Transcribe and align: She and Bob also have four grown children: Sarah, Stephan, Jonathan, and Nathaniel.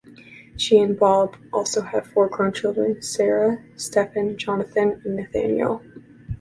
She 0.57 0.79
and 0.79 0.97
Bob 0.97 1.37
also 1.53 1.83
have 1.83 2.07
four 2.07 2.27
grown 2.27 2.53
children: 2.53 3.03
Sarah, 3.03 3.63
Stephan, 3.75 4.35
Jonathan, 4.35 4.99
and 5.05 5.15
Nathaniel. 5.15 5.83